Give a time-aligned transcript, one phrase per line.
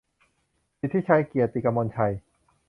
[0.79, 2.13] สิทธิชัย เกียรติกมลชัย